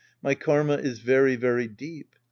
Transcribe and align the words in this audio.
My 0.23 0.33
karma 0.33 0.77
is 0.77 0.97
very 0.97 1.35
very 1.35 1.67
deep. 1.67 2.15